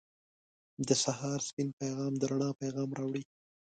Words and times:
•د 0.87 0.89
سهار 1.03 1.39
سپین 1.47 1.69
آسمان 1.81 2.13
د 2.17 2.21
رڼا 2.31 2.49
پیغام 2.61 2.89
راوړي. 2.99 3.23